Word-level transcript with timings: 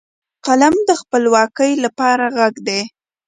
قلم 0.45 0.75
د 0.89 0.91
خپلواکۍ 1.01 1.71
لپاره 1.85 2.25
غږ 2.37 2.53
دی 2.67 2.81